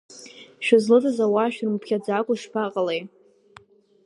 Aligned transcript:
Шәызлыҵыз 0.65 1.17
ауаа 1.25 1.53
шәырмыԥхьаӡакәа 1.53 2.33
ишԥаҟалеи? 2.35 3.01